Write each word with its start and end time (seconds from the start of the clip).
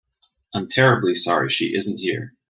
I'm 0.55 0.67
terribly 0.67 1.13
sorry 1.13 1.51
she 1.51 1.75
isn't 1.75 1.99
here. 1.99 2.33